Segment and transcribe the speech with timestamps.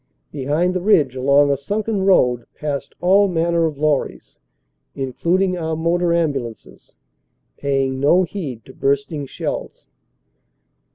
[0.31, 4.39] Behind the ridge, along a sunken road, passed all manner of lorries,
[4.95, 6.95] including our motor ambulances,
[7.57, 9.85] paying no heed to bursting shells.